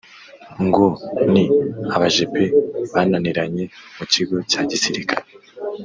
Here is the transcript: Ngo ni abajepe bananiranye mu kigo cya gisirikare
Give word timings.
Ngo 0.65 0.85
ni 1.31 1.43
abajepe 1.95 2.43
bananiranye 2.93 3.63
mu 3.97 4.03
kigo 4.13 4.35
cya 4.49 4.61
gisirikare 4.69 5.25